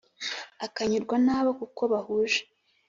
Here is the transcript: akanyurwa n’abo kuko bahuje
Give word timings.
akanyurwa 0.65 1.15
n’abo 1.25 1.51
kuko 1.59 1.81
bahuje 1.91 2.41